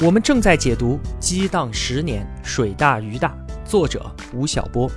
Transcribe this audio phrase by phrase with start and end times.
[0.00, 3.36] 我们正在解读《激荡十年，水大鱼大》，
[3.68, 4.88] 作者吴晓波。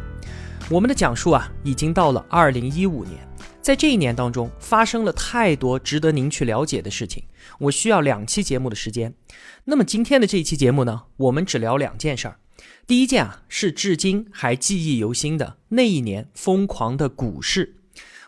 [0.70, 3.18] 我们的讲述啊，已经到了二零一五年，
[3.64, 7.24] 在这一年当中，发生了太多值得您去了解的事情，
[7.62, 9.16] 我需要两期节目的时间。
[9.64, 12.38] 那么今天的这一期节目呢，我们只聊两件事儿。
[12.86, 17.78] 第一件啊，是至今还记忆犹新的那一年疯狂的股市。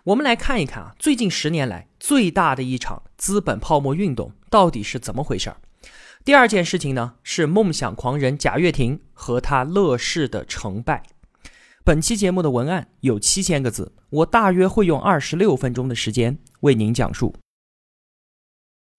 [0.06, 5.58] 我们来看一看啊，最近十年来最大的一场资本泡沫运动到底是怎么回事儿。
[6.26, 11.04] 第二件事情呢，是梦想狂人贾跃亭和他乐视的成败。
[11.84, 17.36] 本期节目的文案有七千个字，我大约会用二十六分钟的时间为您讲述。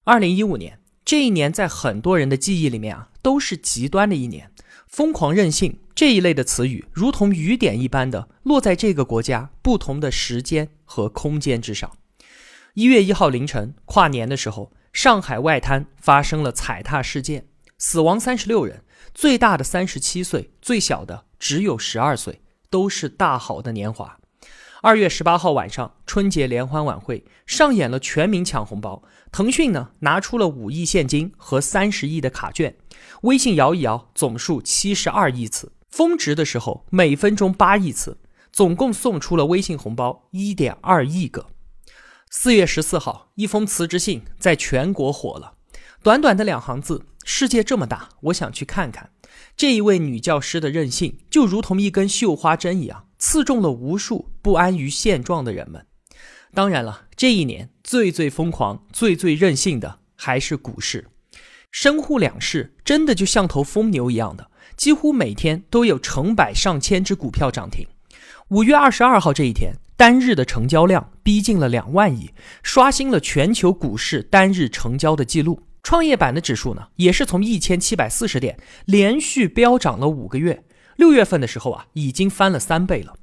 [0.05, 4.53] 二零一五年这一年，在很多人的记忆里面啊，都是极端的一年，
[4.87, 11.91] 疯狂任性这一类的词语，如同雨点一般的落在这个国家不同的时间和空间之上。
[12.75, 14.71] 一月一号凌晨，跨年的时候。
[14.95, 24.21] 上海外滩发生了踩踏事件，死亡三十六人，最大的三十七岁，最小的只有十二岁，都是大好的年华。
[24.83, 32.77] 二月十八号晚上，春节联欢晚会上演了全民抢红包，腾讯呢拿出了五亿现金和三十亿的卡券，
[33.23, 38.19] 微信摇一摇，总数七十二亿次，峰值的时候每分钟八亿次，
[38.53, 41.47] 总共送出了微信红包一点二亿个。
[42.37, 45.55] 四月十四号，一封辞职信在全国火了。
[46.03, 49.11] 短短的两行字：“世界这么大，我想去看看。”
[49.57, 55.87] 这一位女教师的任性，就如同一根绣花针一样，刺中了无数不安于现状的人们。
[56.53, 61.07] 当然了，这一年最最疯狂、最最任性的还是股市。
[61.71, 67.87] 深沪两市真的就像头疯牛一样的，几乎每天都有成百上千只股票涨停。
[68.49, 69.77] 五月二十二号这一天。
[69.97, 72.33] 单日的成交量逼近了两万亿，
[72.63, 75.63] 刷新了全球股市单日成交的记录。
[75.83, 80.65] 创业板的指数呢，也是从一千七百四十点连续飙涨了五个月。
[80.97, 83.15] 六月份的时候啊，已经翻了三倍了。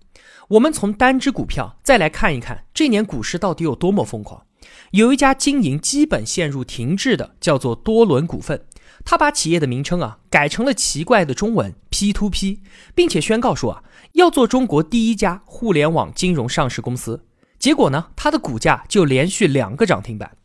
[0.49, 4.45] 我们从单只股票再来看一看，这年股市到底有多么疯狂。
[4.91, 8.65] 有一家经营基本陷入停滞的，叫做多伦股份。
[9.03, 12.61] 他把企业的名称啊改成了奇怪的中文 P to P，
[12.93, 13.83] 并且宣告说啊
[14.13, 17.25] 要做中国第一家互联网金融上市公司。
[17.57, 20.37] 结果呢，它的股价就连续两个涨停板。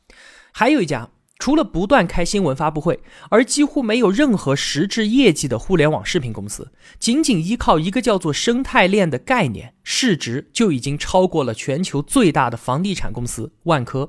[0.52, 14.08] 还有一家除了不断开新闻发布会而几乎没有任何实质业绩的互联网视频公司，仅仅依靠一个叫做生态链的概念，市值就已经超过了全球最大的房地产公司万科。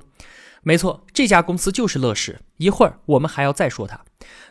[0.63, 2.39] 没错，这家公司就是乐视。
[2.57, 4.01] 一会儿我们还要再说它。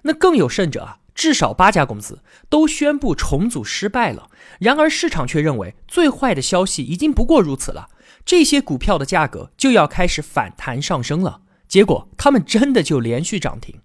[0.03, 4.29] 那更有甚者啊，至少八家公司都宣布重组失败了。
[4.61, 7.89] 然而市场却认为最坏的消息已经不过如此了，
[8.25, 11.41] 这些股票的价格就要开始反弹上升了。
[11.67, 13.81] 结果他们真的就连续涨停。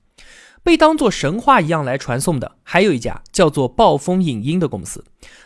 [0.63, 5.03] 被当作神话一样来传颂的，还有一家叫做暴风影音的公司，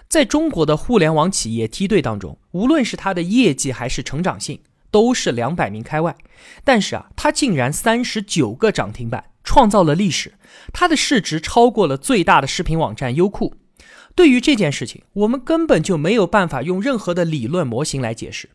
[0.10, 4.60] 在中国的互联网企业梯队当中，无论是它的业绩还是成长性。
[4.96, 6.16] 都是两百名开外，
[6.64, 10.36] 但是啊，它竟然三十九个涨停板，创造了历史。
[10.72, 13.56] 它的市值超过了最大的视频网站优酷。
[14.16, 18.52] 对于这件事情，我们根本就没有办法用任何的理论模型来解释。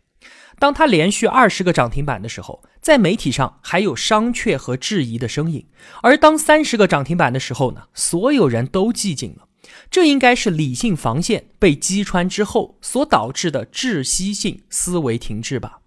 [0.59, 5.67] 当它连续二十个涨停板的时候，在媒体上还有商榷和质疑的声音；
[6.01, 9.47] 而当三十个涨停板的时候呢，所有人都寂静了。
[9.91, 15.80] 这应该是理性防线被击穿之后所导致的窒息性思维停滞吧。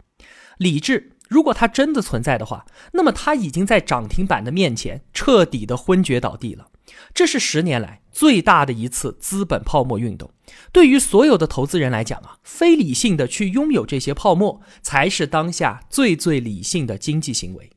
[0.58, 6.68] 理智，如果它真的存在的话，那么它已经在涨停板的面前彻底的昏厥倒地了。
[7.14, 10.30] 这是十年来最大的一次资本泡沫运动。
[10.72, 17.70] 对于所有的投资人来讲啊，非理性的去拥有这些泡沫，才是当下最最理性的经济行为。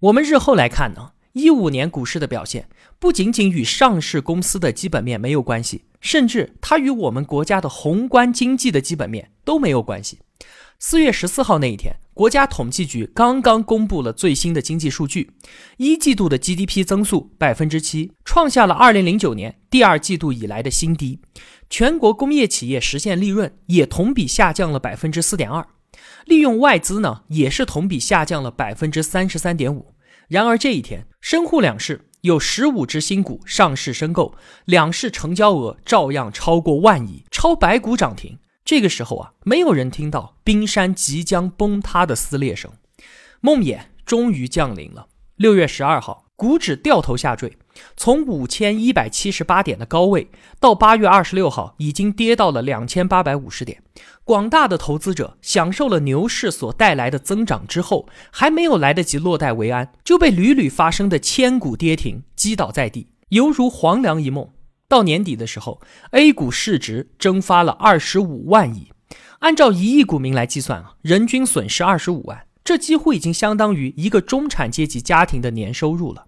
[0.00, 10.18] 我们日后来看呢，一五年股市的表现不仅仅与上市公司的基本面没有关系，甚至它与我们国家的宏观经济的基本面都没有关系。
[10.84, 15.30] 四月十四号那一天，国家统计局刚刚公布了最新的经济数据，
[15.76, 21.20] 一季度的 GDP 增速百分之七，创下了二零零九年第二季度以来的新低。
[21.70, 25.64] 全国工业企业实现利润也同比下降了百分之四点二，
[26.24, 29.94] 利用外资呢也是同比下降了百分之三十三点五。
[30.26, 34.34] 然而这一天，深沪两市有十五只新股上市申购，
[34.64, 38.36] 两市成交额照样超过万亿，超百股涨停。
[38.64, 42.70] 这个时候啊，没有人听到冰山即将崩塌的撕裂声，
[43.40, 45.08] 梦魇终于降临了。
[45.36, 47.56] 六月十二号，股指掉头下坠。
[47.96, 50.28] 从五千一百七十八点的高位，
[50.60, 53.82] 到八月二十六号已经跌到了两千八百五十点。
[54.24, 64.50] 广大的投资者享受了牛市所带来的增长之后，还没有来得及落袋为安，就被屡屡发生的千股跌停击倒在地，犹如黄粱一梦。
[64.92, 65.80] 到年底的时候
[66.10, 68.92] ，A 股市值蒸发了二十五万亿，
[69.38, 76.26] 按照一亿股民来计算啊，人均损失二十五万，这几乎已经相当于一个中产阶级家庭的年收入了。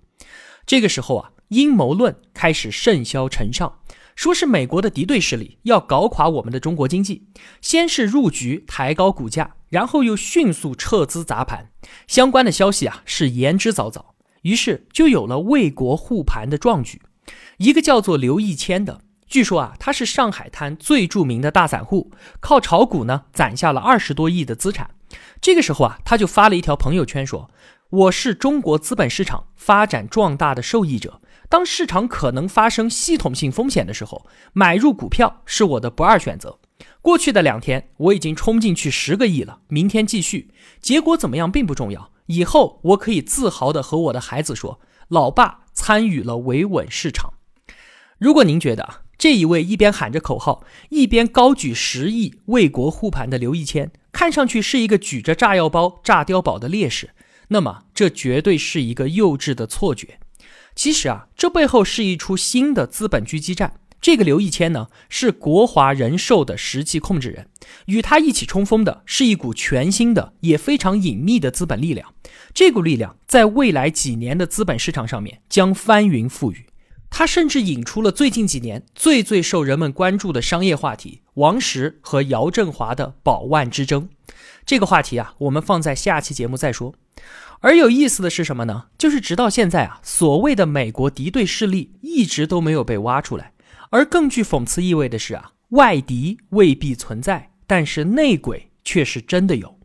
[0.65, 1.31] 这个时候啊。
[1.49, 3.81] 阴谋论开始甚嚣尘上，
[4.17, 7.29] 说是美国的敌对势力要搞垮我们的中国经济，
[7.61, 11.71] 先是入局抬高股价，然后又迅速撤资砸盘。
[12.09, 14.03] 相关的消息啊是言之凿凿，
[14.41, 17.03] 于是就有了为国护盘的壮举。
[17.59, 22.11] 一个叫做刘义谦的，据说啊他是上海滩最著名的大散户，
[22.41, 24.91] 靠炒股呢攒下了二十多亿的资产。
[25.41, 27.51] 这个时候啊他就发了一条朋友圈说
[27.91, 36.59] ：“我是中国资本市场发展壮大的受益者。”当市场可能发生系统性风险的时候，买入股票是我的不二选择。
[37.01, 40.51] 过去的两天，我已经冲进去十个亿了，明天继续。
[40.81, 47.35] 结果怎么样并不重要，以后我可以自豪地和我的孩子说：“老爸参与了维稳市场。”
[48.17, 57.11] 如果您觉得这一位一边喊着口号，一边高举十亿为国护盘的刘一谦，看上去是一个举着炸药包炸碉堡的烈士，
[57.49, 60.19] 那么这绝对是一个幼稚的错觉。
[60.75, 63.81] 其实啊，这背后是一出新的资本狙击战。
[64.05, 67.49] 这个刘义谦呢，是国华人寿的实际控制人，
[67.87, 72.13] 与他一起冲锋的是一股全新的也非常隐秘的资本力量。
[72.53, 76.67] 这股力量在未来几年的资本市场上面将翻云覆雨。
[77.09, 84.11] 他甚至引出了最近几年最最受人们关注的商业话题——王石和姚振华的宝万之争。
[84.67, 86.95] 这个话题啊，我们放在下期节目再说。
[87.61, 88.89] 而有意思的是什么呢？
[88.99, 93.53] 就是直到现在啊，所谓的美国敌对势力一直都没有被挖出来。
[93.95, 99.79] 而更具讽刺意味的是啊，外敌未必存在，但是内鬼却是真的有。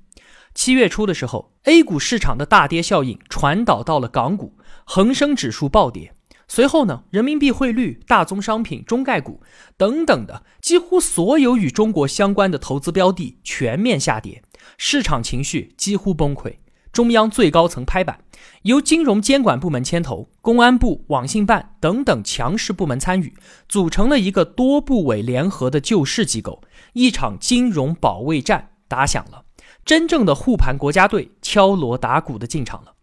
[0.56, 6.16] 七月初的时候，A 股市场的大跌效应传导到了港股，恒生指数暴跌。
[6.48, 9.44] 随后呢，人民币汇率、大宗商品、中概股
[9.78, 14.42] 等等的几乎所有与中国相关的投资标的全面下跌，
[14.80, 16.56] 市场情绪几乎崩溃。
[16.92, 18.20] 中央最高层拍板，
[18.64, 23.34] 由金融监管部门牵头，公安部、网信办等等强势部门参与，
[23.68, 26.62] 组成了一个多部委联合的救市机构。
[26.94, 29.44] 一场金融保卫战打响了，
[29.86, 32.94] 真正的护盘国家队敲锣打鼓的进场了。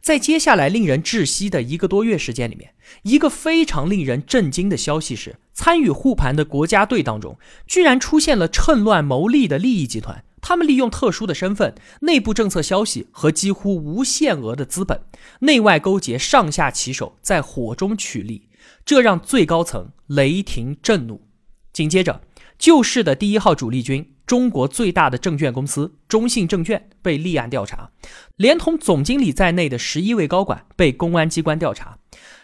[0.00, 2.74] 在接下来令人窒息的一个多月时间里面，
[3.04, 10.24] 一个非常令人震惊的消息是，参与护盘的国家队当中，居然出现了趁乱牟利的利益集团。
[10.46, 15.00] 他们利用特殊的身份、内部政策消息和几乎无限额的资本，
[15.40, 18.50] 内外勾结，上下其手，在火中取栗，
[18.84, 21.26] 这让最高层雷霆震怒。
[21.72, 22.20] 紧接着，
[22.58, 27.90] 救市的第一号主力军，中国最大的证券公司中信证券被立案调查，
[28.36, 31.98] 连同总经理在内的十一位高管被公安机关调查，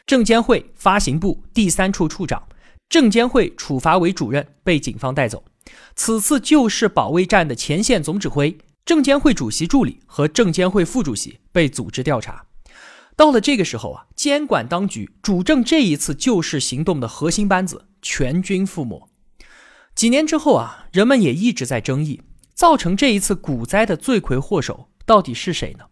[0.06, 2.49] 证监会发行部第三处处长、
[2.88, 5.44] 证监会处罚委主任被警方带走。
[5.94, 12.46] 此次救市保卫战的前线总指挥、证监会主席助理和证监会副主席被组织调查。
[13.17, 19.08] 到了这个时候啊，监管当局主政这一次救市行动的核心班子全军覆没。
[19.94, 22.22] 几年之后啊，人们也一直在争议，
[22.55, 25.84] 造成这一次股灾的罪魁祸首到底是谁呢？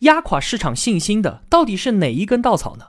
[0.00, 2.88] 压垮市场信心的到底是哪一根稻草呢？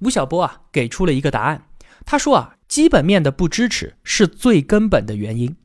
[0.00, 1.66] 吴晓波啊，给出了一个答案。
[2.04, 5.56] 他说啊，基本面的不支持是最根本的原因。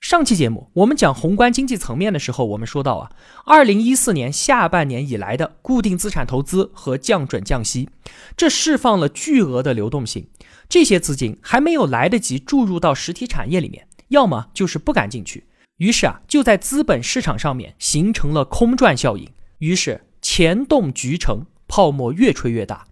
[0.00, 3.10] 上期节目我们讲宏观经济层面的时候，我们说到啊，
[3.44, 7.90] 二零一四年下半年以来的固定资产投资和降准降息，
[8.34, 10.26] 这释放了巨额的流动性，
[10.70, 15.44] 这些资金还没有来得及注入到实体产业里面，要么就是不敢进去，
[15.76, 19.28] 于是啊，就在资本市场上面形成了空转效应，
[19.58, 22.86] 于是钱动局成，泡沫越吹越大。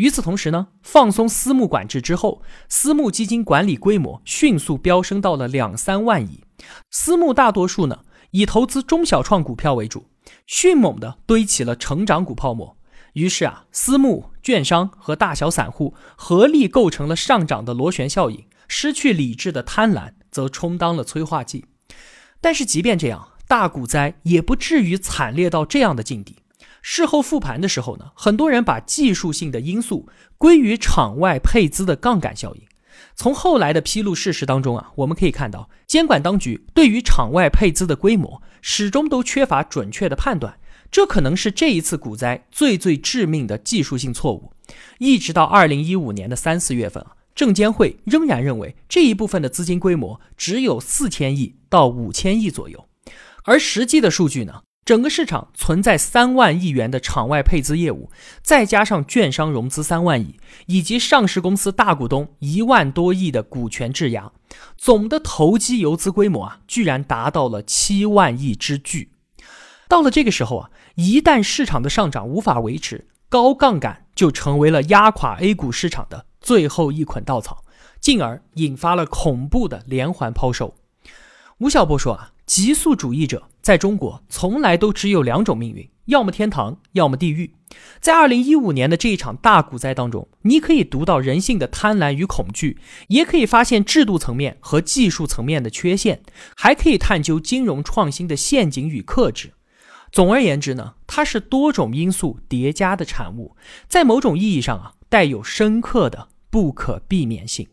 [0.00, 2.40] 与此同时呢，放松私募管制之后，
[2.70, 6.42] 私募基金管理规模迅速飙升到了两三万亿。
[6.90, 7.98] 私募大多数呢
[8.30, 10.06] 以投资中小创股票为主，
[10.46, 12.78] 迅猛地堆起了成长股泡沫。
[13.12, 18.46] 于是啊，私募、券商和大小散户合力构成了上涨的螺旋效应。
[18.68, 21.66] 失去理智的贪婪则充当了催化剂。
[22.40, 26.36] 但是即便这样，大股灾也不至于惨烈到这样的境地。
[26.82, 30.08] 事后复盘的时候呢，很多人把技术性的因素
[30.38, 32.62] 归于场外配资的杠杆效应。
[33.14, 40.58] 从后来的披露事实当中啊，我们可以看到，监管当局对于场外配资的规模始终都缺乏准确的判断，
[40.90, 44.52] 这可能是这一次股灾最最致命的技术性错误。
[44.98, 52.86] 一直到二零一五年的三四月份啊，证监会仍然认为这一部分的资金规模只有四千亿到五千亿左右，
[53.44, 54.62] 而实际的数据呢？
[54.84, 58.10] 整个市场存在三万亿元的场外配资业务，
[58.42, 64.32] 再加上券商融资三万亿，以及上市公司大股东一万多亿的股权质押，
[64.76, 69.12] 总的投机游资规模啊，居然达到了七万亿之巨。
[69.86, 77.62] 到了这个时候啊，一旦市场的上涨无法维持，高杠杆就成为了压垮 A 股市场的最后一捆稻草，
[78.00, 80.74] 进而引发了恐怖的连环抛售。
[81.58, 82.32] 吴晓波说啊。
[82.50, 87.54] 极速主义者在中国从来都只有两种命运，要么天堂，要么地狱。
[88.00, 96.22] 在二零一五年的这一场大股灾当中，你可以读到人性的贪婪与恐惧，也可以发现制度层面和技术层面的缺陷，
[96.56, 99.52] 还可以探究金融创新的陷阱与克制。
[100.10, 103.54] 总而言之呢，它是多种因素叠加的产物，
[103.86, 107.68] 在某种意义上啊，带有深刻的不可避免性。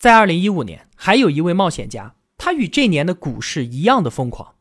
[0.00, 2.16] 在二零一五年，还有一位冒险家。
[2.38, 4.54] 他与这年的股市一样的疯狂，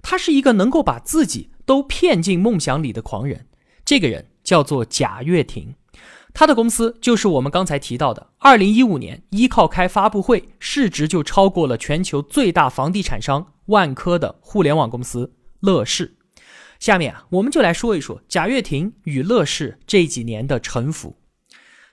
[0.00, 3.48] 他是一个能够把自己都骗进梦想里的狂人。
[3.84, 5.74] 这个人叫做贾跃亭，
[6.32, 16.16] 他的公司就是我们刚才提到的，二零一五年依靠开发布会，市值就超过了全球最大房地产商万科的互联网公司乐视。
[16.78, 21.16] 下面啊，我们就来说一说贾跃亭与乐视这几年的沉浮。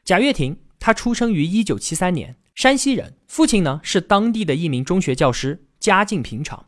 [0.04, 2.36] 贾跃亭，他出生于一九七三年。
[2.55, 6.65] 山西人，父亲呢是当地的一名中学教师，家境平常。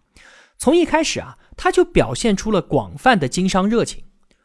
[0.57, 4.03] 从一开始啊，他就表现出了广泛的经商热情。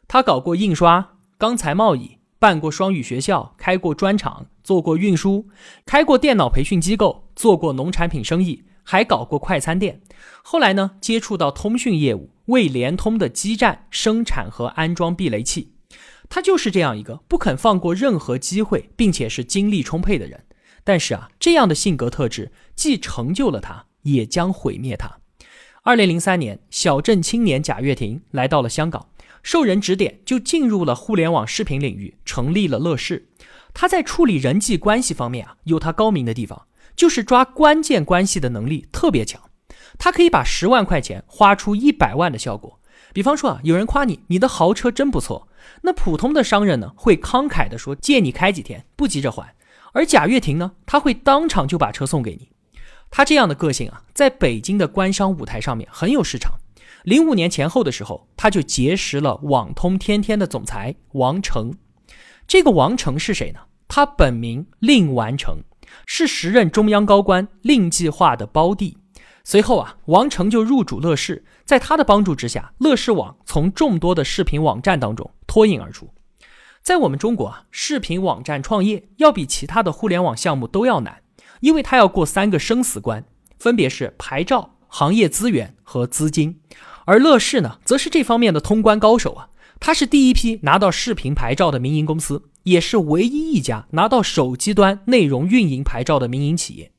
[0.08, 5.48] 他搞过印刷、钢材贸易，办过双语学校，开过砖厂，做过运输，
[5.86, 10.00] 开过电脑培训机构，做过农产品生意，还搞过快餐店。
[10.42, 15.74] 后来呢，接触到通讯业务，为联通的基站生产和安装避雷器。
[16.28, 20.44] 他就是这样一个不肯放过任何机会，并且是精力充沛的人。
[20.84, 25.18] 但是啊，这样的性格特质既成就了他，也将毁灭他。
[25.82, 29.08] 二零零三年，小镇青年贾跃亭来到了香港，
[29.42, 33.28] 受人指点，就进入了互联网视频领域，成立了乐视。
[33.72, 36.66] 他在处理人际关系方面啊，有他高明的地方，
[36.96, 39.40] 就是抓关键关系的能力特别强。
[39.98, 42.80] 他可以把十万块钱花出一百万的效果。
[43.14, 45.48] 比方说啊，有人夸你，你的豪车真不错，
[45.82, 49.54] 那普通的商人呢，会慷慨的说借你开几天，不急着还。
[49.92, 52.50] 而贾跃亭呢，他会当场就把车送给你。
[53.10, 56.52] 他这样的个性啊，在北京的官商舞台上面很有市场。
[57.04, 61.72] 零五年前后的时候，他就结识了网通天天的总裁王成。
[62.46, 63.60] 这个王成是谁呢？
[63.86, 65.58] 他本名令完成，
[66.04, 68.98] 是时任中央高官令计划的胞弟。
[69.44, 76.10] 随后啊，王成就入主乐视，在他的帮助之下，乐视网从众多的视频网站当中脱颖而出。
[76.82, 81.22] 在我们中国啊，视频网站创业要比其他的互联网项目都要难，
[81.60, 83.24] 因为它要过三个生死关，
[83.58, 86.60] 分别是牌照、行业资源和资金。
[87.04, 89.48] 而乐视呢，则是这方面的通关高手啊，
[89.80, 96.90] 它是第一批拿到视频牌照的民营公司，也是唯一一家拿到手机端内容运营牌照的民营企业。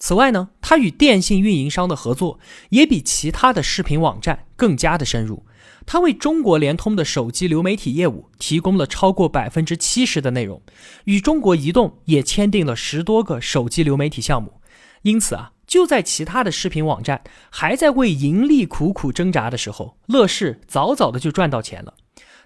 [0.00, 2.38] 此外呢，它与电信运营商的合作
[2.70, 5.44] 也比其他的视频网站更加的深入。
[5.90, 10.60] 他为中国联通的手机流媒体业务提供了超过百分之七十的内容，
[11.04, 14.60] 与中国移动也签订了十多个手机流媒体项目。
[15.00, 21.94] 因此啊，就在其他的视频网站还在为盈利苦苦挣扎的时候，乐视早早的就赚到钱了。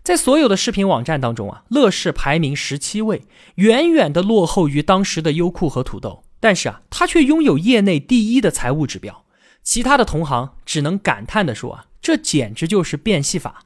[0.05, 3.23] 在所有的视频网站当中啊，乐视排名十七位，
[3.57, 6.23] 远远的落后于当时的优酷和土豆。
[6.39, 9.22] 但是啊，它却拥有业内第一的财务指标，
[9.63, 11.87] 其他的同行只能感叹的说啊。
[12.01, 13.63] 这简直就是变戏法，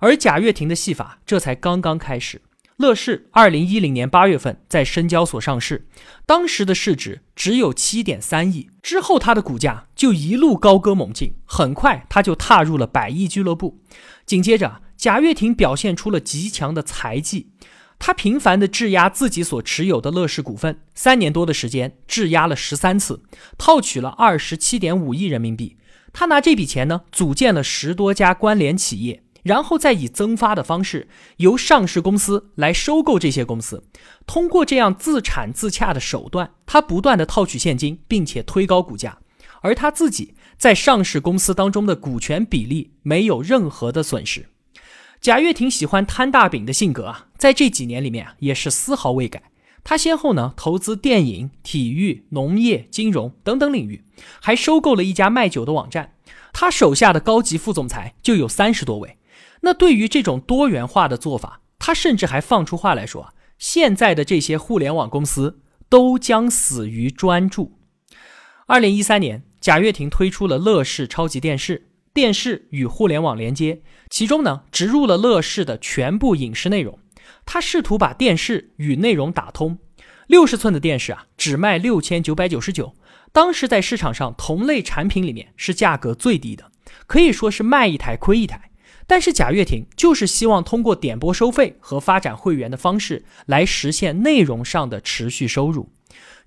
[0.00, 2.42] 而贾跃亭的戏法这才刚刚开始。
[2.76, 5.86] 乐视二零一零年八月份在深交所上市，
[6.26, 13.80] 当时的市值只有七点三亿，之后它的股价就一路高歌猛进，很快他就踏入了百亿俱乐部。
[14.26, 17.52] 紧接着，贾跃亭表现出了极强的才技，
[18.04, 23.22] 他频繁的质押自己所持有的乐视股份，三年多的时间质押了十三次，
[23.56, 25.76] 套取了二十七点五亿人民币。
[26.12, 31.06] 他拿这笔钱呢，组建了十多家关联企业，然后再以增发的方式，
[31.36, 33.84] 由上市公司来收购这些公司。
[34.26, 39.18] 通过这样自产自洽的手段，他不断的套取现金，并且推高股价，
[39.60, 44.48] 而他自己在上市公司当中的股权比例没有任何的损失。
[45.20, 49.50] 贾跃亭喜欢摊大饼的性格啊，在这几年里面啊，也是丝毫未改。
[49.82, 54.04] 他先后呢投资电影、体育、农业、金融等等领域，
[54.40, 56.12] 还收购了一家卖酒的网站。
[56.52, 59.18] 他手下的高级副总裁就有三十多位。
[59.62, 65.58] 那对于这种多元化的做法，他甚至还放出话来说：“现在的这些互联网公司
[65.88, 67.72] 都将死于专注。”
[68.68, 77.00] 二零一三年，贾跃亭推出了乐视超级电视，电视与互联网连接，其中呢植入了乐视的全部影视内容。
[77.44, 79.78] 他试图把电视与内容打通。
[80.26, 82.94] 六十寸的电视啊，只卖六千九百九十九，
[83.32, 86.70] 当时在市场上同类产品里面是价格最低的，
[87.06, 88.70] 可以说是卖一台亏一台。
[89.06, 95.90] 但是贾跃亭就是希望通过点播收费和发展会员的方式来实现内容上的持续收入。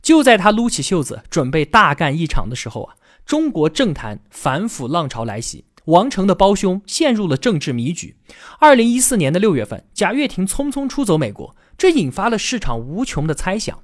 [0.01, 5.65] 就在他撸起袖子准备大干一场的时候啊，中国政坛反腐浪潮来袭。
[5.85, 8.15] 王成的胞兄陷入了政治迷局。
[8.59, 13.79] 二零一四年的六月份，贾跃亭匆匆出走美国，这引发了市场无穷的猜想。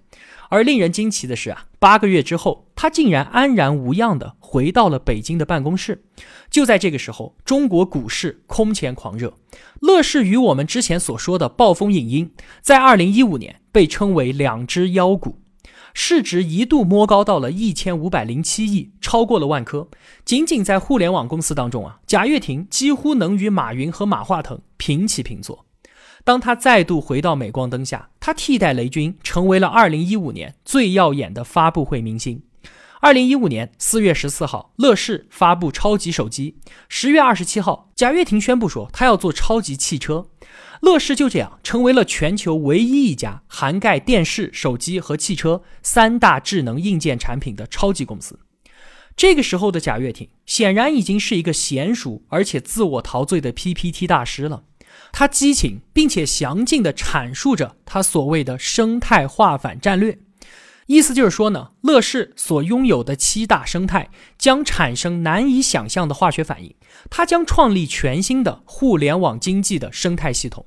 [0.49, 6.03] 而令人惊奇的是啊，八个月之后，他竟然安然无恙地回到了北京的办公室。
[6.49, 9.37] 就在这个时候，中国股市空前狂热，
[9.79, 15.40] 乐视与我们之前所说的暴风影音，在二零一五年被称为两只妖股。
[15.93, 19.87] 市值一度摸高到了一千五百零七亿，超过了万科。
[20.23, 25.65] 仅仅在互联网公司当中啊，贾跃亭几乎能与马云和马化腾平起平坐。
[26.23, 32.43] 当他再度回到镁光灯下，他替代雷军成为了二零一五年最耀眼的发布会明星。
[33.03, 36.53] 二零一五年四月十四号，乐视发布超级手机；
[36.87, 40.27] 十月二十七号，贾跃亭宣布说他要做超级汽车。
[40.81, 48.39] 乐视就这样成为了全球唯一一家涵盖电视、手机和汽车三大智能硬件产品的超级公司。
[49.15, 54.65] 这个时候的贾跃亭显然已经是一个娴熟而且自我陶醉的 PPT 大师了。
[55.11, 60.19] 他激情并且详尽地阐述着他所谓的生态化反战略，
[60.91, 66.75] 意思就是说呢，乐视所拥有的七大生态将产生难以想象的化学反应，
[67.09, 70.65] 它将创立全新的互联网经济的生态系统。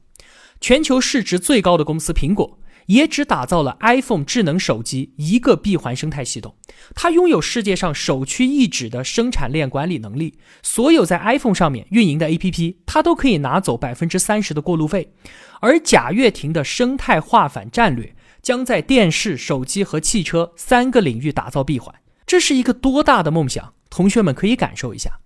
[0.63, 6.55] 全球市值最高的公司苹果，也只打造了 iPhone 智能手机一个闭环生态系统。
[6.95, 15.13] 它拥有世界上首屈一指的生产链管理能力，所有在 iPhone 上面运营的 APP，它都可以拿走百分之三十的过路费。
[15.61, 18.14] 而贾跃亭的生态化反战略，
[18.45, 21.93] 将在电视、手机和汽车三个领域打造闭环。
[22.27, 23.73] 这是一个多大的梦想？
[23.89, 25.19] 同学们可以感受一下。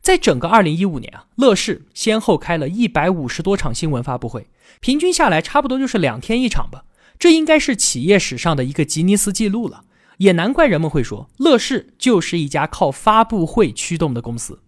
[0.00, 4.48] 在整个二零一五年啊，乐视先后开了一百五十多场新闻发布会，
[4.80, 6.84] 平均下来差不多就是两天一场吧。
[7.18, 9.84] 这应该是企业史上的一个吉尼斯纪录了。
[10.16, 14.60] 也难怪人们会说，乐视就是一家靠发布会驱动的公司。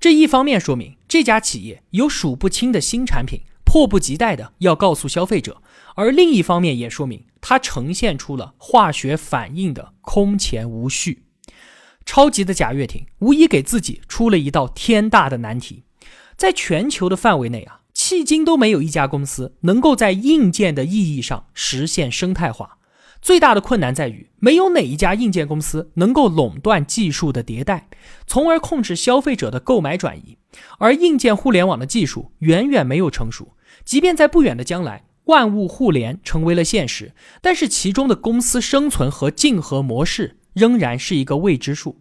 [0.00, 5.54] 这一方面说明这家企业有数不清的新产品，迫不及待的要告诉消费者；
[5.94, 11.24] 而另一方面也说明它呈现出了化学反应的空前无序。
[12.04, 15.84] 超级的贾跃亭无疑给自己出了一道天大的难题，
[16.36, 22.78] 在全球的范围内啊，迄今都没有一家公司能够在硬件的意义上实现生态化。
[23.22, 27.88] 最大的困难在于，没有哪一家硬件公司能够垄断技术的迭代，
[28.26, 30.36] 从而控制消费者的购买转移。
[30.78, 40.38] 而硬件互联网的技术远远没有成熟，即便在不远的将来，万物互联成为了现实，但是其中的公司生存和竞合模式。
[40.54, 42.00] 仍然是一个未知数。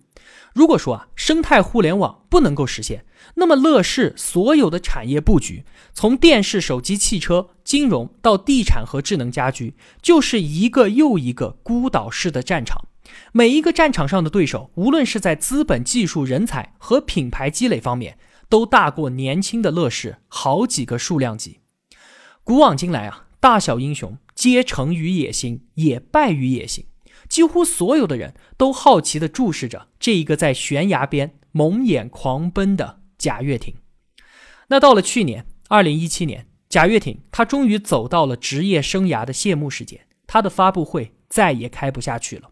[0.54, 12.86] 如果说啊，生态互联网不能够实现，那么乐视所有的产业布局，从电视、手机、汽车、金融到地产和智能家居，就是一个又一个孤岛式的战场。
[13.32, 21.63] 每一个战场上的对手，无论是在资本、技术、人才和品牌积累方面，都大过年轻的乐视好几个数量级。
[22.46, 26.86] 古往今来啊，大小英雄皆成于野心，也败于野心。
[27.30, 33.76] 几乎所有的人都好奇地注视着这一个在悬崖边蒙眼狂奔的贾跃亭。
[34.68, 42.50] 那到了去年二零一七年，贾跃亭他终于走到了职业生涯的谢幕时间，他的发布会再也开不下去了。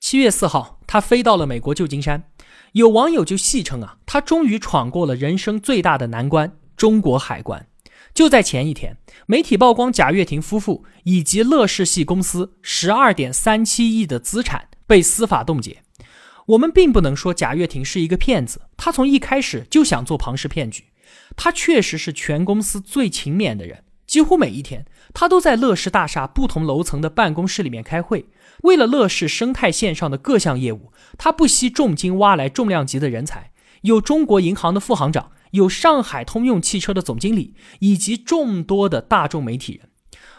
[0.00, 2.30] 七月四号，他飞到了美国旧金山，
[2.72, 7.68] 有网友就戏称啊，他终于闯过了人生最大的难关——中国海关。
[8.18, 15.84] 就在前一天，媒体曝光贾跃亭夫妇以及乐视系公司十二点三七亿的资产被司法冻结。
[16.46, 20.82] 我们并不能说贾跃亭是一个骗子，他从一开始就想做庞氏骗局。
[21.36, 28.26] 他确实是全公司最勤勉的人，几乎每一天他都在乐视大厦不同楼层的办公室里面开会。
[28.62, 33.52] 为了乐视生态线上的各项业务，他不惜重金挖来重量级的人才，
[33.82, 35.30] 有中国银行的副行长。
[35.52, 39.88] 有上海通用汽车的总经理，以及众多的大众媒体人。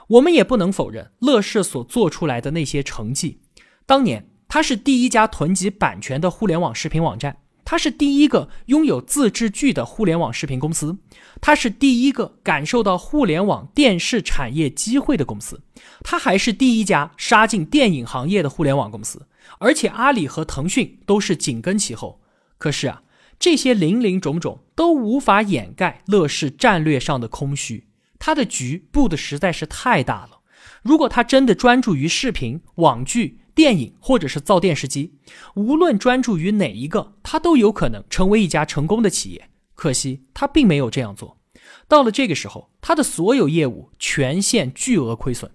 [0.07, 3.41] 我们也不能否认乐视所做出来的那些成绩。
[3.85, 7.37] 当年，它是第一家囤积版权的互联网视频网站。
[7.65, 10.97] 它是第一个拥有自制剧的互联网视频公司，
[11.39, 15.61] 它是第一个感受到互联网电视产业机会的公司，
[16.03, 19.27] 它还是第一家杀进电影行业的互联网公司，
[19.59, 22.19] 而且阿里和腾讯都是紧跟其后。
[22.57, 23.03] 可是啊，
[23.39, 27.87] 这些零零种种都无法掩盖乐视战略上的空虚，
[28.19, 30.41] 他的局布的实在是太大了。
[30.83, 35.13] 如果他真的专注于视频网剧，电影或者是造电视机，
[35.55, 39.49] 无论专注于哪一个，他都有可能成为一家成功的企业。
[39.73, 41.37] 可惜他并没有这样做。
[41.87, 45.49] 到了这个时候，他的所有业务全线巨额亏损。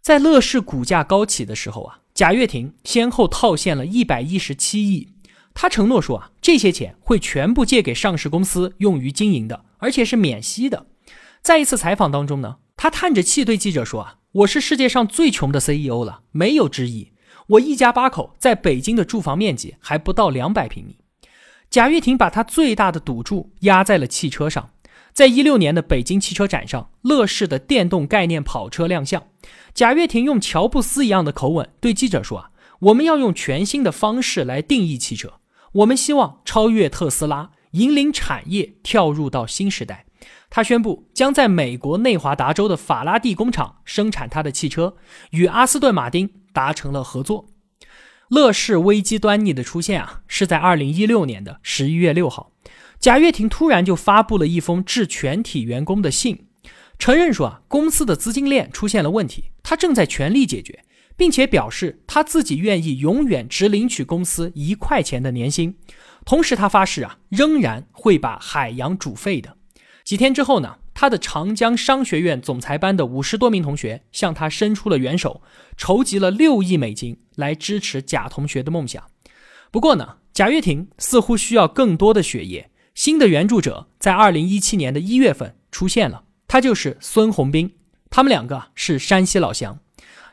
[0.00, 5.08] 在乐视股价高起的时候啊，贾跃亭先后套现了一百一十七亿。
[5.54, 10.86] 他承诺说啊，这些钱会全部借给上市公司用于经营的，而且是免息的。
[11.42, 14.16] 在一次采访当中呢，他叹着气对记者说啊。
[14.32, 17.10] 我是世界上最穷的 CEO 了，没有之一。
[17.48, 20.98] 我一家八口在北京的住房面积还不到两百平米。
[21.68, 24.70] 贾跃亭把他最大的赌注压在了汽车上。
[25.12, 29.20] 在一六年的北京汽车展上，乐视的电动概念跑车亮相。
[29.74, 32.49] 贾跃亭用乔布斯一样的口吻对记者说：“啊，
[32.80, 35.34] 我们要用全新的方式来定义汽车。
[35.72, 40.06] 我们希望超越特斯拉，引领产业跳入到新时代。”
[40.50, 44.96] 他宣布将在美国内华达州的法拉第工厂生产他的汽车，
[45.30, 47.46] 与阿斯顿马丁达成了合作。
[48.28, 52.52] 乐视危机端倪的出现啊，是在二零一六年的十一月六号，
[52.98, 56.46] 贾跃亭突然就发布了一封致全体员工的信，
[56.98, 60.84] 承认说啊，公司的资金链出现了问题，他正在全力解决，
[61.20, 65.76] 并且表示他自己愿意永远只领取公司一块钱的年薪，
[66.24, 69.54] 同时他发誓啊，仍然会把海洋煮沸的。
[70.02, 75.42] 几天之后呢，他的长江商学院总裁班的五十多名同学向他伸出了援手，
[75.76, 79.04] 筹集了六亿美金来支持贾同学的梦想。
[79.70, 82.70] 不过呢，贾跃亭似乎需要更多的血液。
[82.94, 87.74] 新的援助者在二零一七年的一月份出现了，他就是孙宏斌。
[88.08, 89.80] 他们两个是山西老乡。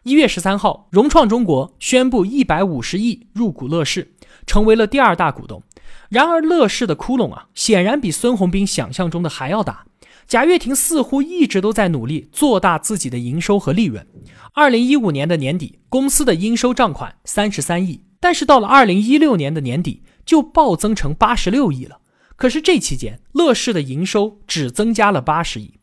[0.08, 4.14] 一月十三号，融创中国宣布一百五十亿入股乐视，
[4.46, 5.62] 成为了第二大股东。
[6.08, 9.86] 然而，乐视的窟窿啊，显然比孙宏斌想象中的还要大。
[10.26, 14.08] 贾跃亭似乎一直都在努力做大自己的营收和利润。
[14.54, 22.00] 二零一五年的年底，公司的应收账款三十三亿，但是到了二零一六年的年底，就暴增成八十六亿了。
[22.38, 25.74] 可是这期间，乐视的营收只增加了八十亿，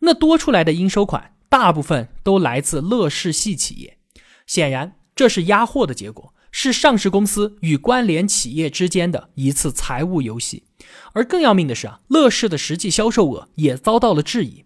[0.00, 3.98] 那多出来的应收款大部分都来自乐视系企业，
[4.46, 6.32] 显然这是压货的结果。
[6.52, 10.64] 是上市公司与关联企业之间的一次财务游戏，
[11.12, 14.64] 而更要命的是啊，乐视的实际销售额也遭到了质疑。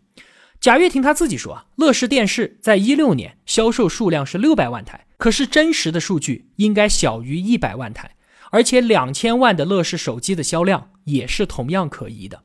[0.59, 8.17] 贾跃亭他自己说啊，乐视电视在一六年销售数量是六百万台，可是真实的数据应该小于一百万台，
[8.51, 12.45] 而且两千万的乐视手机的销量也是同样可疑的。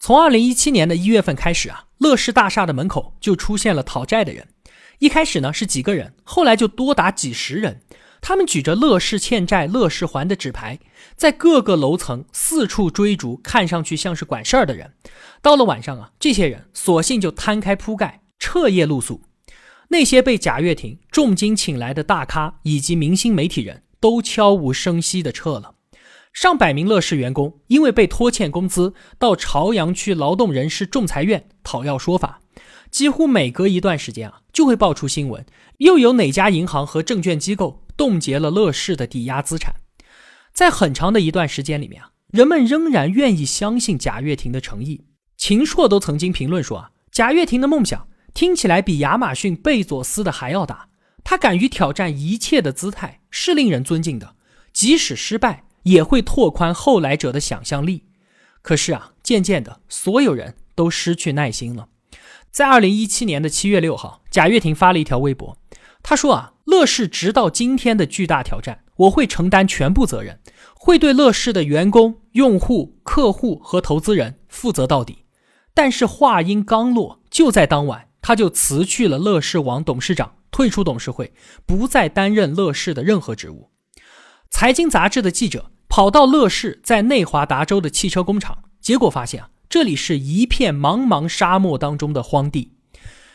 [0.00, 4.46] 从二零一七年的一月份开始啊，乐视大厦的门口就出现了讨债的人，
[5.00, 7.80] 一开始呢是几个人，后来就多达几十人。
[8.20, 10.78] 他们举着“乐视欠债，乐视还”的纸牌，
[11.16, 14.92] 在各个楼层四处追逐看上去像是管事儿的人。
[15.40, 19.22] 到了晚上啊，这些人索性就摊开铺盖，彻夜露宿。
[19.88, 25.74] 那些被贾跃亭重金请来的大咖以及明星媒体人都悄无声息地撤了。
[26.32, 32.40] 上百名乐视员工因为被拖欠工资，到朝阳区劳动人事仲裁院讨要说法。
[32.90, 35.44] 几乎每隔一段时间啊，就会爆出新闻，
[35.78, 37.84] 又有哪家银行和证券机构。
[37.98, 39.74] 冻结了乐视的抵押资产，
[40.52, 45.04] 在很长的一段时间里面啊，人们仍然愿意相信贾跃亭的诚意。
[45.36, 50.90] 秦朔都曾经评论说啊，贾跃亭的梦想听起来比亚马逊贝佐斯的还要大。
[51.24, 54.36] 他敢于挑战一切的姿态是令人尊敬的，
[54.72, 58.04] 即使失败也会拓宽后来者的想象力。
[58.62, 61.88] 可是啊，渐渐的，所有人都失去耐心了。
[62.50, 65.56] 在二零一七年的七月六号，贾跃亭发了一条微博。
[66.02, 70.40] 他说啊，乐视直到今天的巨大挑战，我会承担全部责任，
[70.74, 75.24] 会对乐视的员工、用户、客户和投资人负责到底。
[75.74, 81.32] 但是话音刚落，就在当晚，他就辞去了乐视网董事长，退出董事会，
[81.66, 83.70] 不再担任乐视的任何职务。
[84.50, 92.72] 财经杂志的记者跑到乐视在内华达州的汽车工厂，结果发现啊，这里是一片茫茫沙漠当中的荒地。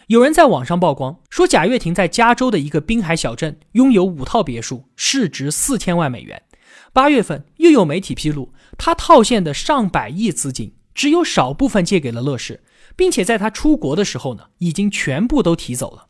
[0.08, 6.44] 有人在网上曝光说，贾跃亭在加州的一个滨海小镇拥有五套别墅，市值四千万美元。
[6.92, 12.64] 八月份又有媒体披露，他套现的上百亿资金，只有少部分借给了乐视，
[12.96, 16.08] 并且在他出国的时候呢，已经全部都提走了。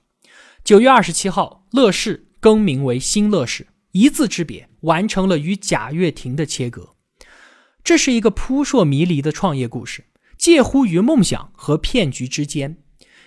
[0.63, 6.95] 九月二十七号，乐视更名为新乐视，一字之别，完成了与贾跃亭的切割。
[7.83, 12.77] 这是一个扑朔迷离的创业故事，介乎于梦想和骗局之间。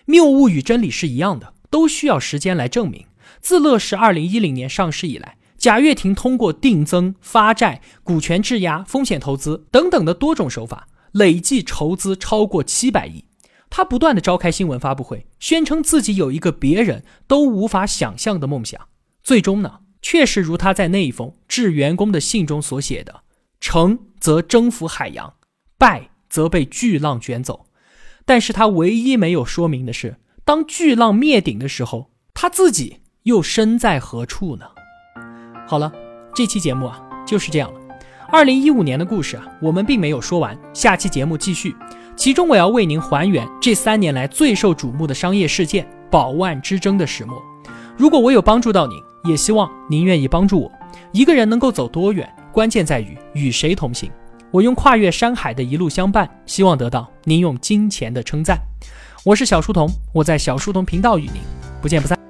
[0.07, 3.07] 谬误与真理是一样的，都需要时间来证明。
[3.41, 13.25] 自乐视二零一零年上市以来，贾跃亭通过定增、发债、股权质押、风险投资等等的多种手法，累计筹资超过七百亿。
[13.71, 18.89] 他不断的召开新闻发布会，宣称自己有一个别人都无法想象的梦想。
[19.23, 23.23] 最终呢，确实如他在那一封致员工的信中所写的。
[23.61, 25.35] 成则征服海洋，
[25.77, 27.67] 败则被巨浪卷走。
[28.25, 34.67] 但是他唯一没有说明的是，当巨浪灭顶的时候，他自己又身在何处呢？
[35.67, 35.93] 好了，
[36.33, 37.81] 这期节目啊就是这样了。
[38.29, 41.75] 二零一五年的故事啊，我们并没有说完，下期节目继续。
[42.15, 47.43] 其中我要为您还原这三年来最受瞩目的商业事件——宝万之争的始末。
[47.97, 50.73] 如果我有帮助到您，也希望您愿意帮助我。
[51.13, 52.29] 一个人能够走多远？
[52.53, 54.11] 关键在于与谁同行。
[54.51, 58.59] 我用跨越山海的一路相伴，希望得到您用金钱的称赞。
[59.25, 61.43] 我是小书童，我在小书童频道与您
[61.83, 62.26] 不见不散。